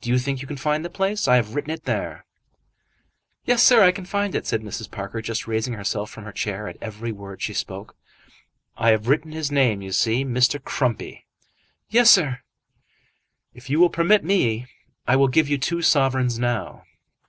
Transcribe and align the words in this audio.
Do 0.00 0.10
you 0.10 0.18
think 0.18 0.42
you 0.42 0.48
can 0.48 0.56
find 0.56 0.84
the 0.84 0.90
place? 0.90 1.28
I 1.28 1.36
have 1.36 1.54
written 1.54 1.70
it 1.70 1.84
there." 1.84 2.24
"Yes, 3.44 3.62
sir, 3.62 3.84
I 3.84 3.92
can 3.92 4.04
find 4.04 4.34
it," 4.34 4.44
said 4.44 4.62
Mrs. 4.62 4.90
Parker, 4.90 5.22
just 5.22 5.46
raising 5.46 5.74
herself 5.74 6.10
from 6.10 6.24
her 6.24 6.32
chair 6.32 6.66
at 6.66 6.76
every 6.80 7.12
word 7.12 7.40
she 7.40 7.54
spoke. 7.54 7.94
"I 8.76 8.90
have 8.90 9.06
written 9.06 9.30
his 9.30 9.52
name, 9.52 9.80
you 9.80 9.92
see. 9.92 10.24
Mr. 10.24 10.60
Crumpy." 10.60 11.24
"Yes, 11.88 12.10
sir." 12.10 12.40
"If 13.54 13.70
you 13.70 13.78
will 13.78 13.90
permit 13.90 14.24
me, 14.24 14.66
I 15.06 15.14
will 15.14 15.28
give 15.28 15.48
you 15.48 15.56
two 15.56 15.82
sovereigns 15.82 16.36
now." 16.36 16.82